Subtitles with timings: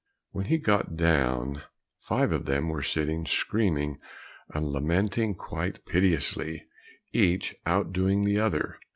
[0.31, 1.61] When he got down,
[1.99, 3.99] five of them were sitting screaming
[4.49, 6.65] and lamenting quite piteously,
[7.13, 8.79] each out doing the other.